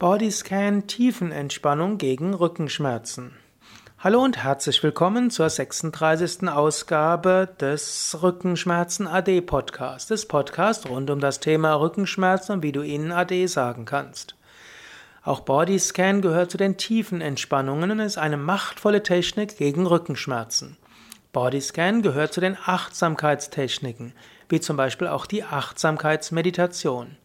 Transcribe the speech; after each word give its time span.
Bodyscan 0.00 0.86
Tiefenentspannung 0.86 1.98
gegen 1.98 2.32
Rückenschmerzen. 2.32 3.32
Hallo 3.98 4.22
und 4.22 4.36
herzlich 4.36 4.80
willkommen 4.84 5.28
zur 5.28 5.50
36. 5.50 6.48
Ausgabe 6.48 7.48
des 7.60 8.16
Rückenschmerzen 8.22 9.08
AD 9.08 9.40
Podcast, 9.40 10.10
des 10.10 10.28
Podcasts 10.28 10.88
rund 10.88 11.10
um 11.10 11.18
das 11.18 11.40
Thema 11.40 11.74
Rückenschmerzen 11.74 12.52
und 12.52 12.62
wie 12.62 12.70
du 12.70 12.82
ihnen 12.82 13.10
AD 13.10 13.48
sagen 13.48 13.86
kannst. 13.86 14.36
Auch 15.24 15.40
Bodyscan 15.40 16.22
gehört 16.22 16.52
zu 16.52 16.58
den 16.58 16.76
Tiefenentspannungen 16.76 17.90
und 17.90 17.98
ist 17.98 18.18
eine 18.18 18.36
machtvolle 18.36 19.02
Technik 19.02 19.56
gegen 19.56 19.84
Rückenschmerzen. 19.84 20.76
Bodyscan 21.32 22.02
gehört 22.02 22.32
zu 22.32 22.40
den 22.40 22.56
Achtsamkeitstechniken, 22.66 24.12
wie 24.48 24.60
zum 24.60 24.76
Beispiel 24.76 25.08
auch 25.08 25.26
die 25.26 25.42
Achtsamkeitsmeditation. 25.42 27.16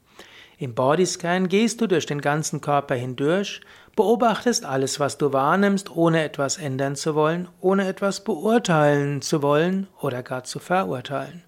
Im 0.57 0.75
Bodyscan 0.75 1.49
gehst 1.49 1.81
du 1.81 1.87
durch 1.87 2.05
den 2.05 2.21
ganzen 2.21 2.61
Körper 2.61 2.95
hindurch, 2.95 3.61
beobachtest 3.95 4.65
alles, 4.65 4.99
was 4.99 5.17
du 5.17 5.33
wahrnimmst, 5.33 5.95
ohne 5.95 6.23
etwas 6.23 6.57
ändern 6.57 6.95
zu 6.95 7.15
wollen, 7.15 7.47
ohne 7.59 7.87
etwas 7.87 8.23
beurteilen 8.23 9.21
zu 9.21 9.41
wollen 9.41 9.87
oder 9.99 10.23
gar 10.23 10.43
zu 10.43 10.59
verurteilen. 10.59 11.43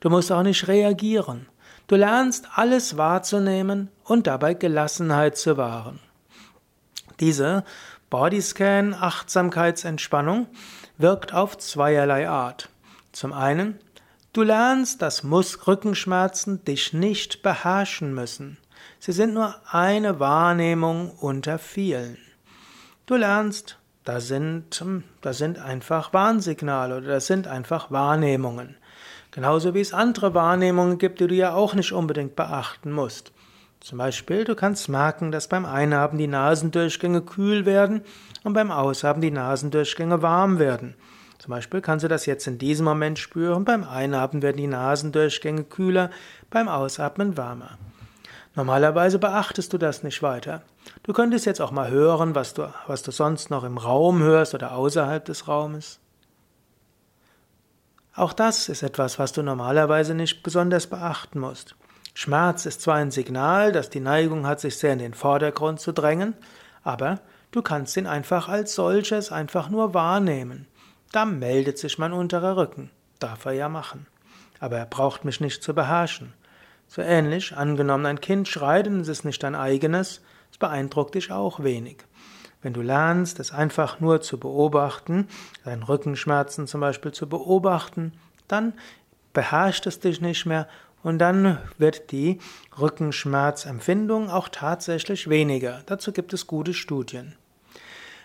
Du 0.00 0.10
musst 0.10 0.32
auch 0.32 0.42
nicht 0.42 0.68
reagieren. 0.68 1.46
Du 1.86 1.96
lernst 1.96 2.48
alles 2.54 2.96
wahrzunehmen 2.96 3.90
und 4.04 4.26
dabei 4.26 4.54
Gelassenheit 4.54 5.36
zu 5.36 5.56
wahren. 5.56 6.00
Diese 7.20 7.64
Bodyscan 8.10 8.94
Achtsamkeitsentspannung 8.94 10.46
wirkt 10.98 11.32
auf 11.34 11.56
zweierlei 11.58 12.28
Art. 12.28 12.68
Zum 13.12 13.32
einen 13.32 13.78
Du 14.34 14.42
lernst, 14.42 15.02
dass 15.02 15.24
Rückenschmerzen 15.24 16.64
dich 16.64 16.94
nicht 16.94 17.42
beherrschen 17.42 18.14
müssen. 18.14 18.56
Sie 18.98 19.12
sind 19.12 19.34
nur 19.34 19.54
eine 19.70 20.20
Wahrnehmung 20.20 21.10
unter 21.20 21.58
vielen. 21.58 22.16
Du 23.04 23.16
lernst, 23.16 23.76
das 24.04 24.28
sind, 24.28 24.74
hm, 24.74 25.04
das 25.20 25.36
sind 25.36 25.58
einfach 25.58 26.14
Warnsignale 26.14 26.96
oder 26.96 27.08
das 27.08 27.26
sind 27.26 27.46
einfach 27.46 27.90
Wahrnehmungen. 27.90 28.76
Genauso 29.32 29.74
wie 29.74 29.80
es 29.82 29.92
andere 29.92 30.32
Wahrnehmungen 30.32 30.96
gibt, 30.96 31.20
die 31.20 31.26
du 31.26 31.34
ja 31.34 31.52
auch 31.52 31.74
nicht 31.74 31.92
unbedingt 31.92 32.34
beachten 32.34 32.90
musst. 32.90 33.32
Zum 33.80 33.98
Beispiel, 33.98 34.44
du 34.44 34.54
kannst 34.54 34.88
merken, 34.88 35.30
dass 35.30 35.46
beim 35.46 35.66
Einhaben 35.66 36.16
die 36.16 36.26
Nasendurchgänge 36.26 37.20
kühl 37.20 37.66
werden 37.66 38.00
und 38.44 38.54
beim 38.54 38.70
Aushaben 38.70 39.20
die 39.20 39.30
Nasendurchgänge 39.30 40.22
warm 40.22 40.58
werden. 40.58 40.94
Zum 41.42 41.50
Beispiel 41.50 41.80
kannst 41.80 42.04
du 42.04 42.08
das 42.08 42.24
jetzt 42.26 42.46
in 42.46 42.56
diesem 42.56 42.84
Moment 42.84 43.18
spüren. 43.18 43.64
Beim 43.64 43.82
Einatmen 43.82 44.42
werden 44.42 44.58
die 44.58 44.68
Nasendurchgänge 44.68 45.64
kühler, 45.64 46.12
beim 46.50 46.68
Ausatmen 46.68 47.36
wärmer. 47.36 47.78
Normalerweise 48.54 49.18
beachtest 49.18 49.72
du 49.72 49.78
das 49.78 50.04
nicht 50.04 50.22
weiter. 50.22 50.62
Du 51.02 51.12
könntest 51.12 51.44
jetzt 51.44 51.60
auch 51.60 51.72
mal 51.72 51.90
hören, 51.90 52.36
was 52.36 52.54
du, 52.54 52.72
was 52.86 53.02
du 53.02 53.10
sonst 53.10 53.50
noch 53.50 53.64
im 53.64 53.76
Raum 53.76 54.22
hörst 54.22 54.54
oder 54.54 54.70
außerhalb 54.70 55.24
des 55.24 55.48
Raumes. 55.48 55.98
Auch 58.14 58.34
das 58.34 58.68
ist 58.68 58.84
etwas, 58.84 59.18
was 59.18 59.32
du 59.32 59.42
normalerweise 59.42 60.14
nicht 60.14 60.44
besonders 60.44 60.86
beachten 60.86 61.40
musst. 61.40 61.74
Schmerz 62.14 62.66
ist 62.66 62.82
zwar 62.82 62.98
ein 62.98 63.10
Signal, 63.10 63.72
dass 63.72 63.90
die 63.90 63.98
Neigung 63.98 64.46
hat, 64.46 64.60
sich 64.60 64.78
sehr 64.78 64.92
in 64.92 65.00
den 65.00 65.14
Vordergrund 65.14 65.80
zu 65.80 65.90
drängen, 65.90 66.34
aber 66.84 67.18
du 67.50 67.62
kannst 67.62 67.96
ihn 67.96 68.06
einfach 68.06 68.48
als 68.48 68.76
solches 68.76 69.32
einfach 69.32 69.70
nur 69.70 69.92
wahrnehmen. 69.92 70.68
Da 71.12 71.26
meldet 71.26 71.76
sich 71.76 71.98
mein 71.98 72.14
unterer 72.14 72.56
Rücken. 72.56 72.90
Darf 73.18 73.44
er 73.44 73.52
ja 73.52 73.68
machen. 73.68 74.06
Aber 74.58 74.78
er 74.78 74.86
braucht 74.86 75.24
mich 75.24 75.40
nicht 75.40 75.62
zu 75.62 75.74
beherrschen. 75.74 76.32
So 76.88 77.02
ähnlich, 77.02 77.56
angenommen 77.56 78.06
ein 78.06 78.20
Kind 78.20 78.48
schreit 78.48 78.86
und 78.86 79.00
es 79.00 79.08
ist 79.08 79.24
nicht 79.24 79.42
dein 79.42 79.54
eigenes, 79.54 80.22
es 80.50 80.58
beeindruckt 80.58 81.14
dich 81.14 81.30
auch 81.30 81.62
wenig. 81.62 81.98
Wenn 82.62 82.72
du 82.72 82.80
lernst, 82.80 83.40
es 83.40 83.50
einfach 83.50 84.00
nur 84.00 84.20
zu 84.20 84.38
beobachten, 84.38 85.26
deinen 85.64 85.82
Rückenschmerzen 85.82 86.66
zum 86.66 86.80
Beispiel 86.80 87.12
zu 87.12 87.28
beobachten, 87.28 88.12
dann 88.46 88.72
beherrscht 89.32 89.86
es 89.86 90.00
dich 90.00 90.20
nicht 90.20 90.46
mehr 90.46 90.68
und 91.02 91.18
dann 91.18 91.58
wird 91.78 92.12
die 92.12 92.38
Rückenschmerzempfindung 92.78 94.30
auch 94.30 94.48
tatsächlich 94.48 95.28
weniger. 95.28 95.82
Dazu 95.86 96.12
gibt 96.12 96.32
es 96.32 96.46
gute 96.46 96.74
Studien. 96.74 97.34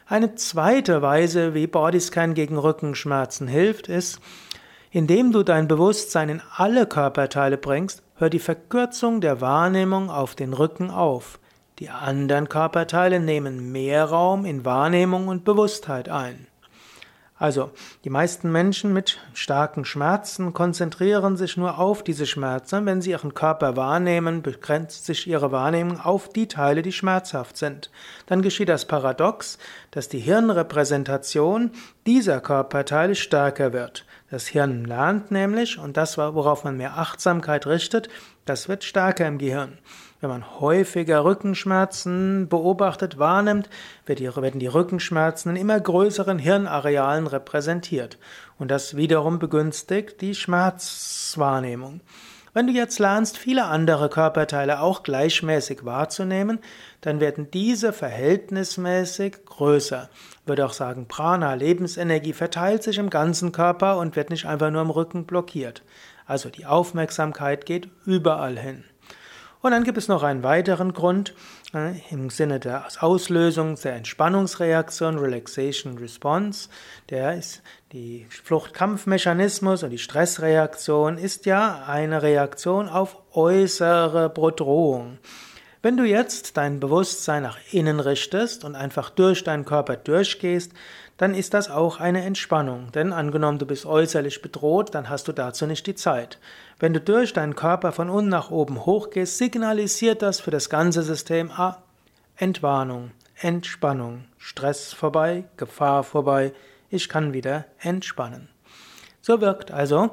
Eine 0.10 0.36
zweite 0.36 1.02
Weise, 1.02 1.54
wie 1.54 1.68
Bodyscan 1.68 2.34
gegen 2.34 2.58
Rückenschmerzen 2.58 3.46
hilft, 3.50 3.90
ist, 3.90 4.22
indem 4.90 5.34
du 5.34 5.44
dein 5.44 5.68
Bewusstsein 5.68 6.30
in 6.30 6.42
alle 6.56 6.86
Körperteile 6.86 7.58
bringst, 7.58 8.04
hört 8.16 8.32
die 8.32 8.40
Verkürzung 8.40 9.20
der 9.20 9.42
Wahrnehmung 9.42 10.10
auf 10.10 10.34
den 10.34 10.54
Rücken 10.54 10.92
auf. 10.92 11.40
Die 11.80 11.90
anderen 11.90 12.48
Körperteile 12.48 13.20
nehmen 13.20 13.74
mehr 13.74 14.06
Raum 14.06 14.46
in 14.46 14.64
Wahrnehmung 14.64 15.28
und 15.28 15.44
Bewusstheit 15.44 16.08
ein. 16.08 16.48
Also, 17.40 17.70
die 18.04 18.10
meisten 18.10 18.52
Menschen 18.52 18.94
mit 18.94 19.20
starken 19.34 19.86
Schmerzen 19.86 20.54
konzentrieren 20.54 21.38
sich 21.38 21.56
nur 21.56 21.78
auf 21.78 22.04
diese 22.04 22.26
Schmerzen. 22.26 22.88
Wenn 22.88 23.00
sie 23.02 23.12
ihren 23.12 23.36
Körper 23.36 23.76
wahrnehmen, 23.76 24.42
begrenzt 24.42 25.06
sich 25.06 25.28
ihre 25.28 25.52
Wahrnehmung 25.52 26.00
auf 26.00 26.30
die 26.30 26.48
Teile, 26.48 26.82
die 26.82 26.92
schmerzhaft 26.92 27.56
sind. 27.56 27.92
Dann 28.26 28.42
geschieht 28.42 28.70
das 28.70 28.86
Paradox, 28.86 29.60
dass 29.92 30.10
die 30.10 30.20
Hirnrepräsentation 30.20 31.72
dieser 32.08 32.42
Körperteile 32.42 33.14
stärker 33.14 33.72
wird. 33.72 34.06
Das 34.32 34.48
Hirn 34.48 34.86
lernt 34.86 35.30
nämlich, 35.30 35.78
und 35.78 35.96
das, 35.96 36.18
worauf 36.18 36.64
man 36.64 36.76
mehr 36.76 36.98
Achtsamkeit 36.98 37.68
richtet, 37.68 38.10
das 38.46 38.68
wird 38.68 38.84
stärker 38.84 39.28
im 39.28 39.38
Gehirn. 39.38 39.78
Wenn 40.20 40.30
man 40.32 40.60
häufiger 40.60 41.24
Rückenschmerzen 41.24 42.48
beobachtet, 42.50 43.20
wahrnimmt, 43.20 43.70
werden 44.06 44.60
die 44.60 44.68
Rückenschmerzen 44.68 45.52
in 45.52 45.62
immer 45.62 45.80
größeren 45.80 46.40
Hirnarealen 46.40 47.28
repräsentiert. 47.28 48.18
Und 48.58 48.72
das 48.72 48.98
wiederum 48.98 49.38
begünstigt 49.38 50.22
die 50.22 50.34
Schmerzwahrnehmung. 50.34 52.02
Wenn 52.58 52.66
du 52.66 52.74
jetzt 52.74 52.98
lernst, 52.98 53.38
viele 53.38 53.66
andere 53.66 54.10
Körperteile 54.10 54.82
auch 54.82 55.04
gleichmäßig 55.04 55.86
wahrzunehmen, 55.86 56.58
dann 57.02 57.20
werden 57.20 57.52
diese 57.52 57.94
verhältnismäßig 57.94 59.46
größer. 59.46 60.10
Würde 60.48 60.66
auch 60.66 60.74
sagen, 60.74 61.08
Prana, 61.08 61.54
Lebensenergie, 61.54 62.34
verteilt 62.34 62.82
sich 62.82 62.98
im 62.98 63.12
ganzen 63.12 63.52
Körper 63.52 64.00
und 64.00 64.16
wird 64.16 64.32
nicht 64.32 64.46
einfach 64.46 64.72
nur 64.72 64.82
im 64.82 64.90
Rücken 64.90 65.26
blockiert. 65.26 65.84
Also 66.26 66.50
die 66.50 66.66
Aufmerksamkeit 66.66 67.68
geht 67.68 67.90
überall 68.06 68.58
hin. 68.58 68.84
Und 69.62 69.72
dann 69.72 69.84
gibt 69.84 69.98
es 69.98 70.08
noch 70.08 70.24
einen 70.24 70.44
weiteren 70.44 70.94
Grund 70.94 71.34
äh, 71.74 72.00
im 72.12 72.30
Sinne 72.30 72.60
der 72.60 72.88
Auslösung 73.00 73.76
der 73.76 73.96
Entspannungsreaktion, 73.96 75.18
Relaxation 75.18 75.98
Response. 75.98 76.70
Der 77.10 77.36
ist 77.36 77.64
die 77.92 78.28
Fluchtkampfmechanismus 78.30 79.84
und 79.84 79.90
die 79.90 79.98
Stressreaktion 79.98 81.18
ist 81.18 81.46
ja 81.46 81.84
eine 81.88 82.22
Reaktion 82.22 82.88
auf 82.88 83.18
äußere 83.34 84.30
Bedrohung. 84.30 85.18
Wenn 85.82 85.96
du 85.96 86.04
jetzt 86.04 86.58
dein 86.58 86.80
Bewusstsein 86.80 87.44
nach 87.44 87.58
innen 87.72 88.00
richtest 88.00 88.66
und 88.66 88.76
einfach 88.76 89.10
durch 89.10 89.44
deinen 89.44 89.66
Körper 89.66 89.96
durchgehst, 89.96 90.72
dann 91.18 91.36
ist 91.36 91.54
das 91.54 91.70
auch 91.70 92.00
eine 92.00 92.24
Entspannung. 92.24 92.92
Denn 92.92 93.14
angenommen, 93.14 93.60
du 93.60 93.66
bist 93.66 93.86
äußerlich 93.86 94.42
bedroht, 94.42 94.96
dann 94.96 95.10
hast 95.10 95.28
du 95.28 95.34
dazu 95.34 95.66
nicht 95.68 95.86
die 95.86 95.96
Zeit. 95.96 96.40
Wenn 96.80 96.94
du 96.94 97.02
durch 97.02 97.34
deinen 97.34 97.56
Körper 97.56 97.92
von 97.92 98.10
unten 98.10 98.30
nach 98.30 98.52
oben 98.52 98.86
hochgehst, 98.86 99.38
signalisiert 99.38 100.22
das 100.22 100.40
für 100.40 100.52
das 100.52 100.70
ganze 100.70 101.04
System 101.04 101.52
ah, 101.52 101.78
Entwarnung, 102.36 103.12
Entspannung, 103.40 104.26
Stress 104.38 104.94
vorbei, 104.94 105.46
Gefahr 105.58 106.04
vorbei, 106.04 106.54
ich 106.90 107.10
kann 107.10 107.34
wieder 107.34 107.66
entspannen. 107.80 108.50
So 109.22 109.42
wirkt 109.42 109.72
also 109.72 110.12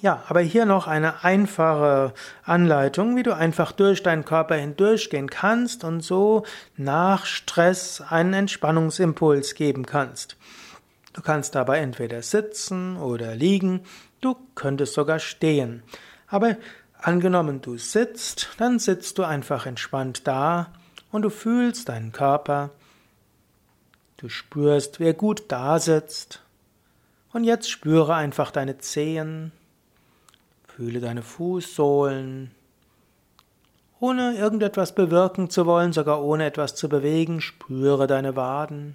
Ja, 0.03 0.23
aber 0.29 0.41
hier 0.41 0.67
noch 0.67 0.87
eine 0.87 1.25
einfache 1.25 2.13
Anleitung, 2.45 3.17
wie 3.17 3.23
du 3.23 3.35
einfach 3.35 3.73
durch 3.73 4.03
deinen 4.03 4.27
Körper 4.27 4.57
hindurchgehen 4.57 5.31
kannst 5.31 5.85
und 5.85 6.03
so 6.03 6.45
nach 6.77 7.25
Stress 7.25 8.03
einen 8.03 8.35
Entspannungsimpuls 8.35 9.55
geben 9.55 9.87
kannst. 9.87 10.37
Du 11.15 11.23
kannst 11.23 11.55
dabei 11.55 11.79
entweder 11.79 12.21
sitzen 12.21 12.99
oder 12.99 13.35
liegen, 13.35 13.85
du 14.21 14.37
könntest 14.55 14.93
sogar 14.93 15.19
stehen. 15.19 15.83
Aber 16.29 16.57
angenommen 16.99 17.63
du 17.63 17.79
sitzt, 17.79 18.51
dann 18.59 18.79
sitzt 18.79 19.17
du 19.17 19.25
einfach 19.25 19.65
entspannt 19.65 20.27
da 20.27 20.75
und 21.11 21.23
du 21.23 21.31
fühlst 21.31 21.89
deinen 21.89 22.13
Körper, 22.13 22.69
du 24.19 24.29
spürst, 24.29 25.01
wer 25.01 25.15
gut 25.15 25.45
da 25.49 25.79
sitzt. 25.79 26.43
Und 27.33 27.45
jetzt 27.45 27.71
spüre 27.71 28.15
einfach 28.15 28.51
deine 28.51 28.77
Zehen, 28.79 29.53
Fühle 30.76 31.00
deine 31.00 31.23
Fußsohlen. 31.23 32.50
Ohne 33.99 34.37
irgendetwas 34.37 34.94
bewirken 34.94 35.49
zu 35.49 35.64
wollen, 35.64 35.94
sogar 35.94 36.23
ohne 36.23 36.44
etwas 36.44 36.75
zu 36.75 36.90
bewegen, 36.90 37.40
spüre 37.40 38.06
deine 38.06 38.37
Waden. 38.37 38.94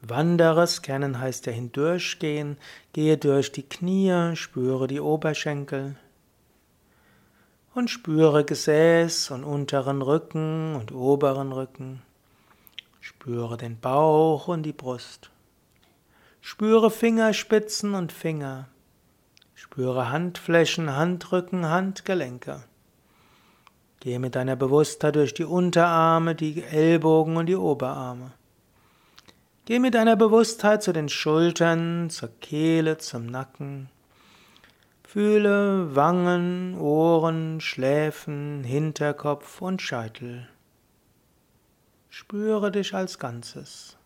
Wandere, 0.00 0.68
scannen 0.68 1.18
heißt 1.18 1.46
ja 1.46 1.52
hindurchgehen, 1.52 2.56
gehe 2.92 3.18
durch 3.18 3.50
die 3.50 3.68
Knie, 3.68 4.36
spüre 4.36 4.86
die 4.86 5.00
Oberschenkel 5.00 5.96
und 7.74 7.90
spüre 7.90 8.44
Gesäß 8.44 9.32
und 9.32 9.42
unteren 9.42 10.02
Rücken 10.02 10.76
und 10.76 10.92
oberen 10.92 11.50
Rücken. 11.50 12.00
Spüre 13.00 13.56
den 13.56 13.80
Bauch 13.80 14.46
und 14.46 14.62
die 14.62 14.72
Brust. 14.72 15.30
Spüre 16.40 16.92
Fingerspitzen 16.92 17.94
und 17.94 18.12
Finger. 18.12 18.68
Spüre 19.62 20.08
Handflächen, 20.08 20.96
Handrücken, 20.96 21.66
Handgelenke. 21.66 22.64
Gehe 24.00 24.18
mit 24.18 24.34
deiner 24.34 24.56
Bewusstheit 24.56 25.16
durch 25.16 25.34
die 25.34 25.44
Unterarme, 25.44 26.34
die 26.34 26.64
Ellbogen 26.64 27.36
und 27.36 27.44
die 27.44 27.56
Oberarme. 27.56 28.32
Geh 29.66 29.78
mit 29.78 29.92
deiner 29.92 30.16
Bewusstheit 30.16 30.82
zu 30.82 30.94
den 30.94 31.10
Schultern, 31.10 32.08
zur 32.08 32.30
Kehle, 32.40 32.96
zum 32.96 33.26
Nacken. 33.26 33.90
Fühle 35.04 35.94
Wangen, 35.94 36.80
Ohren, 36.80 37.60
Schläfen, 37.60 38.64
Hinterkopf 38.64 39.60
und 39.60 39.82
Scheitel. 39.82 40.48
Spüre 42.08 42.70
dich 42.72 42.94
als 42.94 43.18
Ganzes. 43.18 43.98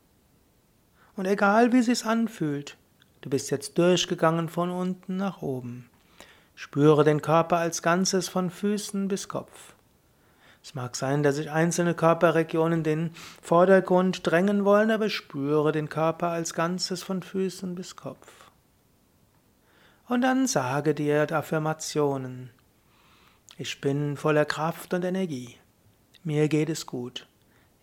Und 1.15 1.27
egal 1.27 1.73
wie 1.73 1.83
sich's 1.83 2.05
anfühlt, 2.05 2.77
Du 3.25 3.31
bist 3.31 3.51
jetzt 3.51 3.79
durchgegangen 3.79 4.51
von 4.51 4.69
unten 4.69 5.17
nach 5.17 5.41
oben. 5.41 5.89
Spüre 6.55 7.05
den 7.05 7.23
Körper 7.23 7.57
als 7.57 7.81
Ganzes 7.81 8.29
von 8.29 8.51
Füßen 8.51 9.09
bis 9.09 9.29
Kopf. 9.31 9.73
Es 10.63 10.75
mag 10.75 10.95
sein, 10.95 11.23
dass 11.23 11.37
sich 11.37 11.51
einzelne 11.51 11.95
Körperregionen 11.95 12.83
den 12.83 13.13
Vordergrund 13.41 14.27
drängen 14.27 14.67
wollen, 14.67 14.91
aber 14.91 15.09
spüre 15.09 15.73
den 15.73 15.89
Körper 15.89 16.29
als 16.29 16.53
Ganzes 16.53 17.03
von 17.03 17.23
Füßen 17.23 17.75
bis 17.75 17.97
Kopf. 17.97 18.51
Und 20.07 20.21
dann 20.21 20.47
sage 20.47 20.95
dir 20.95 21.33
Affirmationen. 21.33 22.51
Ich 23.57 23.81
bin 23.81 24.19
voller 24.19 24.45
Kraft 24.45 24.93
und 24.93 25.03
Energie. 25.03 25.57
Mir 26.25 26.49
geht 26.49 26.69
es 26.69 26.85
gut. 26.85 27.27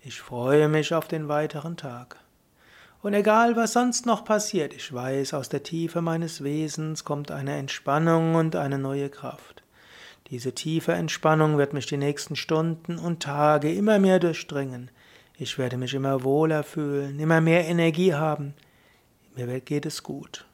Ich 0.01 0.21
freue 0.21 0.67
mich 0.67 0.93
auf 0.93 1.07
den 1.07 1.29
weiteren 1.29 1.77
Tag. 1.77 2.20
Und 3.01 3.15
egal, 3.15 3.55
was 3.55 3.73
sonst 3.73 4.05
noch 4.05 4.23
passiert, 4.23 4.73
ich 4.73 4.93
weiß, 4.93 5.33
aus 5.33 5.49
der 5.49 5.63
Tiefe 5.63 6.01
meines 6.01 6.43
Wesens 6.43 7.03
kommt 7.03 7.31
eine 7.31 7.57
Entspannung 7.57 8.35
und 8.35 8.55
eine 8.55 8.77
neue 8.77 9.09
Kraft. 9.09 9.63
Diese 10.29 10.53
tiefe 10.53 10.93
Entspannung 10.93 11.57
wird 11.57 11.73
mich 11.73 11.87
die 11.87 11.97
nächsten 11.97 12.35
Stunden 12.35 12.99
und 12.99 13.23
Tage 13.23 13.73
immer 13.73 13.97
mehr 13.99 14.19
durchdringen. 14.19 14.91
Ich 15.35 15.57
werde 15.57 15.77
mich 15.77 15.95
immer 15.95 16.23
wohler 16.23 16.63
fühlen, 16.63 17.19
immer 17.19 17.41
mehr 17.41 17.67
Energie 17.67 18.13
haben. 18.13 18.53
Mir 19.35 19.59
geht 19.59 19.87
es 19.87 20.03
gut. 20.03 20.45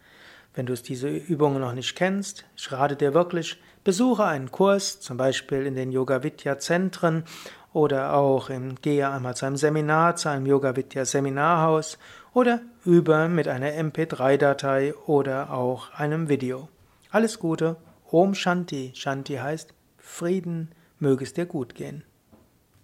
Wenn 0.54 0.64
du 0.64 0.74
diese 0.74 1.08
Übungen 1.08 1.60
noch 1.60 1.74
nicht 1.74 1.94
kennst, 1.94 2.46
ich 2.56 2.72
rate 2.72 2.96
dir 2.96 3.12
wirklich, 3.12 3.60
besuche 3.84 4.24
einen 4.24 4.50
Kurs, 4.50 5.00
zum 5.00 5.16
Beispiel 5.16 5.64
in 5.64 5.74
den 5.74 5.92
Yoga 5.92 6.22
Vidya 6.22 6.58
Zentren 6.58 7.24
oder 7.72 8.14
auch 8.14 8.50
im, 8.50 8.76
gehe 8.76 9.08
einmal 9.08 9.36
zu 9.36 9.46
einem 9.46 9.56
Seminar, 9.56 10.16
zu 10.16 10.28
einem 10.28 10.46
Yoga 10.46 10.76
Vidya 10.76 11.04
Seminarhaus 11.04 11.98
oder 12.34 12.60
über 12.84 13.28
mit 13.28 13.48
einer 13.48 13.70
MP3-Datei 13.70 14.94
oder 15.06 15.52
auch 15.52 15.92
einem 15.94 16.28
Video. 16.28 16.68
Alles 17.10 17.38
Gute, 17.38 17.76
Om 18.10 18.34
Shanti. 18.34 18.92
Shanti 18.94 19.36
heißt 19.36 19.72
Frieden, 19.98 20.70
möge 20.98 21.24
es 21.24 21.32
dir 21.32 21.46
gut 21.46 21.74
gehen. 21.74 22.04